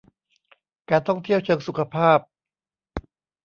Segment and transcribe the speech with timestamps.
[0.89, 2.19] การท่องเที่ยวเชิงสุขภาพ